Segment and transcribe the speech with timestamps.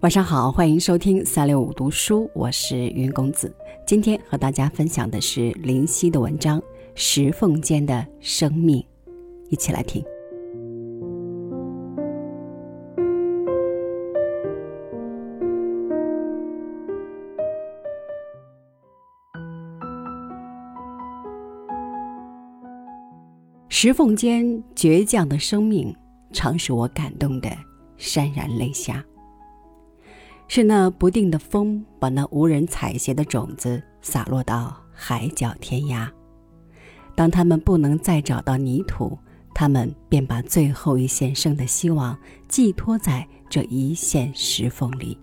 [0.00, 3.54] 晚上好，欢迎收听三六五读书，我是云公子。
[3.86, 6.58] 今天和大家分享的是林夕的文章
[6.94, 8.82] 《石缝间的生命》，
[9.50, 10.02] 一起来听。
[23.68, 24.42] 石缝间
[24.74, 25.94] 倔强的生命，
[26.32, 27.50] 常使我感动的
[27.98, 29.04] 潸然泪下。
[30.52, 36.10] 是那不定的风，把那无人采撷的种子洒落到海角天涯。
[37.14, 39.16] 当他们不能再找到泥土，
[39.54, 42.18] 他们便把最后一线生的希望
[42.48, 45.16] 寄托在这一线石缝里。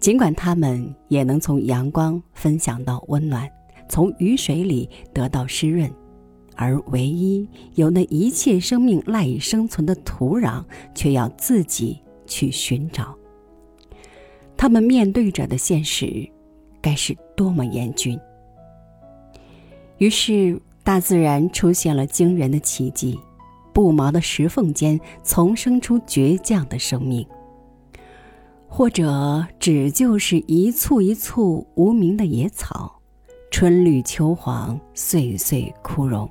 [0.00, 3.48] 尽管他们也能从阳光分享到温暖，
[3.88, 5.88] 从雨水里得到湿润，
[6.56, 13.16] 而唯一有那一切生命赖以生存的土壤，却要自己去寻找。
[14.60, 16.28] 他们面对着的现实，
[16.82, 18.20] 该是多么严峻！
[19.96, 23.18] 于是，大自然出现了惊人的奇迹：
[23.72, 27.26] 不毛的石缝间丛生出倔强的生命，
[28.68, 33.00] 或者只就是一簇一簇无名的野草，
[33.50, 36.28] 春绿秋黄，岁岁枯荣。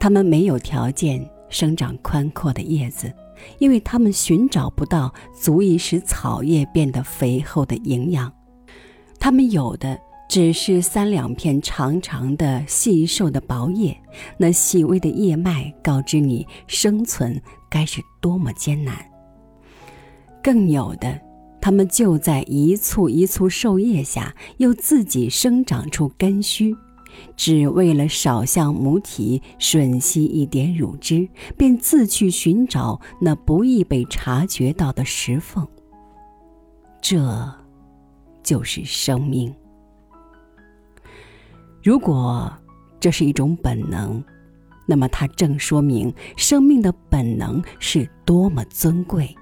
[0.00, 3.14] 它们没有条件生长宽阔的叶子。
[3.58, 8.32] 因为他们寻找不到足以使草叶变得肥厚的营养，
[9.18, 13.96] 他们有的只是三两片长长的细瘦的薄叶，
[14.38, 18.96] 那细微的叶脉告知你生存该是多么艰难。
[20.42, 21.20] 更有的，
[21.60, 26.74] 他们就在一簇一簇瘦叶下，又自己生长出根须。
[27.36, 35.66] 只为了少向母体吮吸一点乳汁，便自去寻找那不易被察觉到的石缝。
[37.00, 37.50] 这，
[38.42, 39.54] 就是生命。
[41.82, 42.52] 如果
[42.98, 44.22] 这是一种本能，
[44.86, 49.34] 那么它正说明生命的本能是多么尊贵。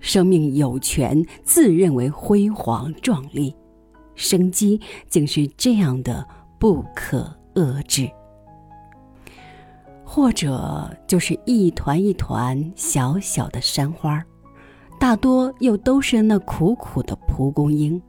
[0.00, 3.54] 生命有权自认为辉煌壮丽，
[4.14, 6.26] 生机竟是这样的。
[6.58, 8.10] 不可遏制，
[10.04, 14.24] 或者就是一团一团小小的山花，
[14.98, 18.00] 大多又都是那苦苦的蒲公英，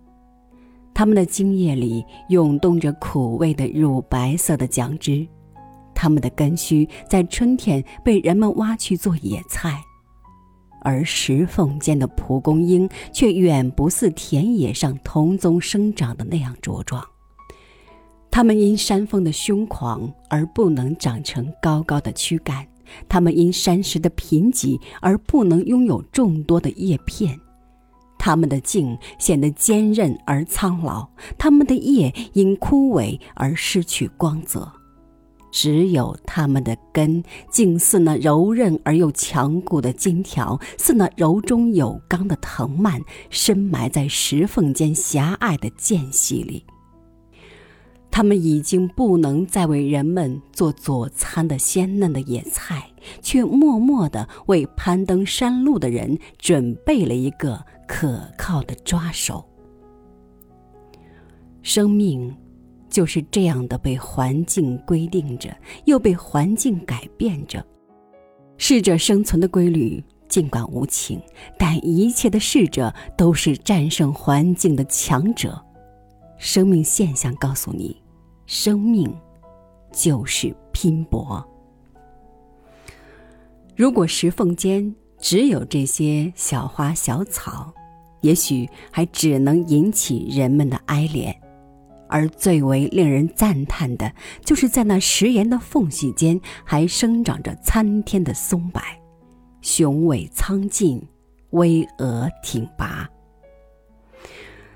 [0.94, 5.28] 它们的茎叶里涌动着苦味的乳白色的浆汁，
[5.94, 9.82] 它们的根须在春天被人们挖去做野菜，
[10.84, 17.06] 而石缝间的蒲公英却远不似田野上同宗生长的那样茁壮。
[18.38, 22.68] 它们因山峰的凶狂而不能长成高高的躯干，
[23.10, 27.40] 它们因山石的贫瘠而不能拥有众多的叶片，
[28.20, 34.72] 它们的茎显得坚韧而苍老，它们的叶因枯萎而失去光泽，
[35.52, 46.64] 只有它们的根竟似那柔韧而又强固的金条，似那柔中有刚的藤蔓，深埋在石缝间狭隘的间隙里。
[48.18, 52.90] 他们已经不能再为人们做佐餐的鲜嫩的野菜，
[53.22, 59.46] 却默默地为攀登山路的人准备了一个可靠的抓手。
[61.62, 62.36] 生命
[62.90, 67.64] 就是这样的被环境规定着，又被环境改变着。
[68.58, 71.22] 适者生存的规律尽管无情，
[71.56, 75.64] 但一切的适者都是战胜环境的强者。
[76.40, 77.96] 生命现象告诉你。
[78.48, 79.14] 生命
[79.92, 81.46] 就是拼搏。
[83.76, 87.72] 如果石缝间只有这些小花小草，
[88.22, 91.32] 也许还只能引起人们的哀怜；
[92.08, 94.12] 而最为令人赞叹的，
[94.44, 98.82] 就是在那石岩的缝隙间，还生长着参天的松柏，
[99.62, 101.06] 雄伟苍劲，
[101.50, 103.08] 巍峨挺拔。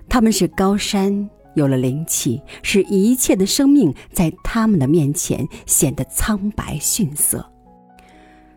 [0.09, 1.29] 它们是高山。
[1.55, 7.51] 有了灵气，使一切的生命在他们的面前显得苍白逊色。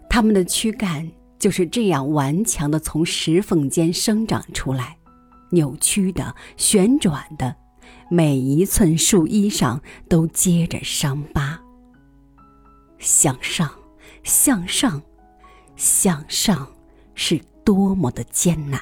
[0.08, 4.96] 他们的躯干就是这样顽强的从石缝间生长出来，
[5.50, 7.56] 扭曲的、旋转的，
[8.10, 11.60] 每一寸树衣上都结着伤疤。
[12.98, 13.68] 向上，
[14.22, 15.02] 向上，
[15.76, 16.68] 向上，
[17.14, 18.80] 是多么的艰难！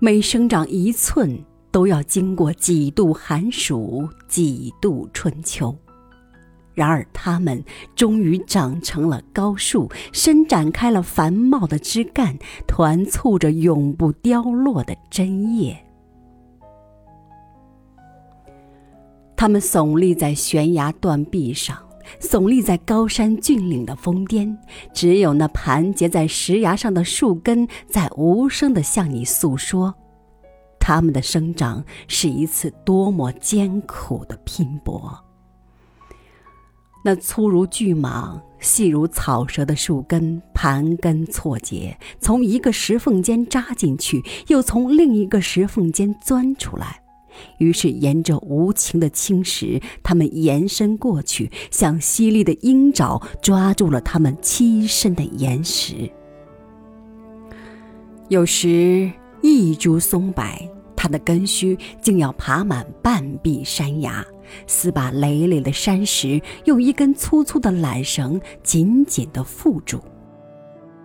[0.00, 1.44] 每生长一寸。
[1.76, 5.76] 都要经过几度寒暑，几度春秋，
[6.72, 7.62] 然而，它们
[7.94, 12.34] 终于长成了高树，伸展开了繁茂的枝干，
[12.66, 15.76] 团簇着永不凋落的针叶。
[19.36, 21.76] 它们耸立在悬崖断壁上，
[22.18, 24.56] 耸立在高山峻岭的峰巅。
[24.94, 29.94] 只有那盘结在石崖上的树根，在无声地向你诉说，
[30.88, 35.18] 它们的生长是一次多么艰苦的拼搏。
[37.04, 47.02] 那粗如巨蟒、细如草蛇的树根盘根错节，从一个石缝间扎进去，又从另一个石缝间钻出来，
[47.58, 56.08] 于是沿着无情的青石，它们延伸过去，像犀利的鹰爪抓住了它们栖身的岩石。
[58.28, 59.10] 有时，
[59.42, 60.44] 一株松柏，
[61.06, 64.26] 它的根须竟要爬满半壁山崖。
[64.66, 70.00] 似把累累的山石，用一根粗粗的缆绳紧紧地缚住，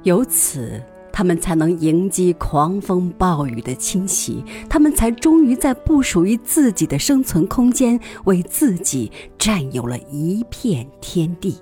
[0.03, 0.81] 由此，
[1.11, 11.59] 他们才能迎击狂风暴雨的侵袭，他们才终于在不属于自己的生存空间，为自己占有了一片天地。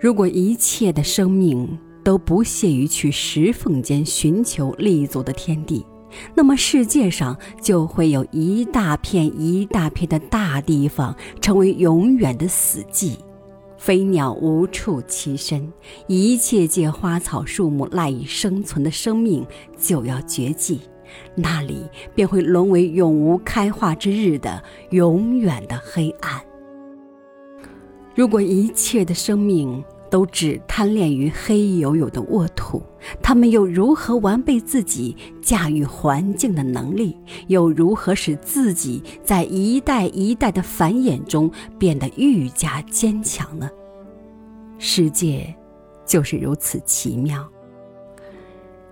[0.00, 5.84] 如果一切的生命都不屑于去石缝间寻求立足的天地，
[6.34, 13.18] 那么世界上就会有一大片一大片的大地方成为永远的死寂，
[13.76, 15.70] 飞鸟无处栖身，
[16.06, 19.46] 一切借花草树木赖以生存的生命
[19.76, 20.80] 就要绝迹，
[21.34, 21.84] 那里
[22.14, 24.62] 便会沦为永无开化之日的
[24.92, 26.40] 永远的黑暗。
[28.14, 32.82] 如果一切的生命，都只贪恋于黑黝黝的沃土，
[33.22, 37.16] 他们又如何完备自己驾驭环境的能力？
[37.46, 43.68] 又如何使自己在一代一代的繁衍中变得愈加坚强呢？
[44.78, 45.54] 世界
[46.06, 47.46] 就是如此奇妙。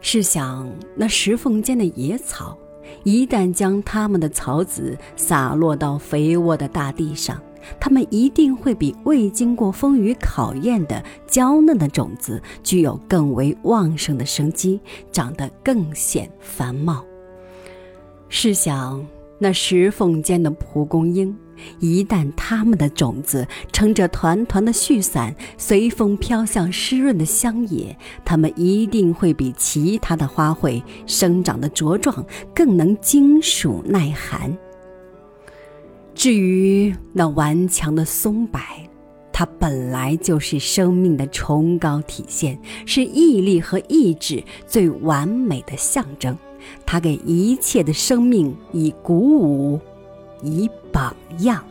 [0.00, 2.56] 试想，那石缝间的野草，
[3.02, 7.40] 一旦将它们的草籽洒落到肥沃的大地上。
[7.78, 14.80] 它们一定会比未经过风雨考验的娇嫩的种子具有更为旺盛的生机，
[15.10, 17.04] 长得更显繁茂。
[18.28, 19.06] 试想，
[19.38, 21.36] 那石缝间的蒲公英，
[21.78, 34.56] 一旦它们的种子撑着团团的絮伞，随风飘向湿润的乡野，它们一定会比其他的花卉生长的茁壮，更能经暑耐寒。
[36.26, 38.60] 至于那顽强的松柏，
[39.32, 46.36] 它本来就是生命的崇高体现，是毅力和意志最完美的象征。
[46.84, 49.78] 它给一切的生命以鼓舞，
[50.42, 51.64] 以榜样。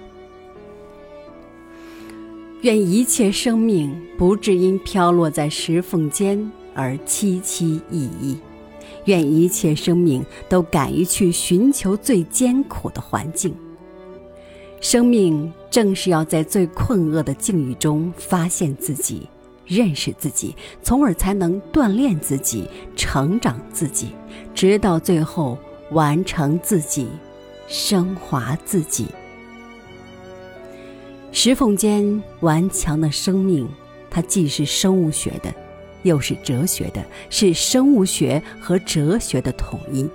[2.62, 8.38] 愿一切生命不至因飘落在石缝间而凄凄意意。
[9.04, 13.54] 愿一切生命都敢于去寻求最艰苦的环境。
[14.88, 19.28] 生命正是要在最困厄的境遇中发现自己、
[19.66, 24.10] 认识自己，从而才能锻炼自己、成长自己，
[24.54, 25.58] 直到最后
[25.90, 27.08] 完成自己、
[27.68, 29.08] 升华自己。
[31.32, 33.68] 石缝间顽强的生命，
[34.12, 35.52] 它既是生物学的，
[36.04, 40.08] 又是哲学的，是生物学和哲学的统一。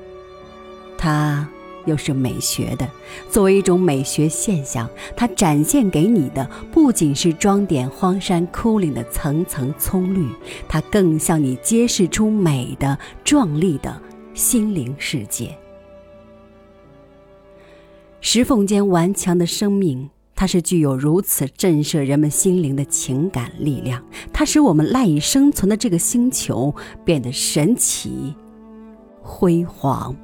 [0.97, 1.49] 它。
[1.87, 2.89] 又是美学的，
[3.31, 10.29] 作为一种美学现象，它展现给你的不仅是装点荒山枯岭的层层葱绿，
[10.69, 14.01] 它更向你揭示出美的壮丽的
[14.35, 15.57] 心灵世界。
[18.21, 28.35] 石缝间顽强的生命，它是具有如此震慑人们心灵的情感力量，它使我们赖以生存的这个星球变得神奇、
[29.23, 30.15] 辉煌。